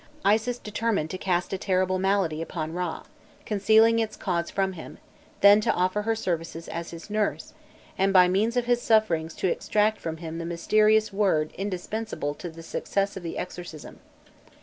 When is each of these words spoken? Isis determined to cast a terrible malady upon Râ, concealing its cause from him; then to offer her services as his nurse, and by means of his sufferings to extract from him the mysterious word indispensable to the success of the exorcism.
Isis 0.25 0.57
determined 0.57 1.11
to 1.11 1.19
cast 1.19 1.53
a 1.53 1.59
terrible 1.59 1.99
malady 1.99 2.41
upon 2.41 2.73
Râ, 2.73 3.05
concealing 3.45 3.99
its 3.99 4.15
cause 4.17 4.49
from 4.49 4.73
him; 4.73 4.97
then 5.41 5.61
to 5.61 5.71
offer 5.73 6.01
her 6.01 6.15
services 6.15 6.67
as 6.67 6.89
his 6.89 7.11
nurse, 7.11 7.53
and 7.99 8.11
by 8.11 8.27
means 8.27 8.57
of 8.57 8.65
his 8.65 8.81
sufferings 8.81 9.35
to 9.35 9.47
extract 9.51 9.99
from 10.01 10.17
him 10.17 10.39
the 10.39 10.45
mysterious 10.45 11.13
word 11.13 11.51
indispensable 11.55 12.33
to 12.33 12.49
the 12.49 12.63
success 12.63 13.15
of 13.15 13.21
the 13.21 13.37
exorcism. 13.37 13.99